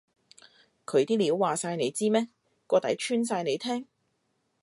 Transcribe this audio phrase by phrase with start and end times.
[0.87, 2.27] 佢啲料話晒你知咩？
[2.65, 3.85] 個底穿晒你聽？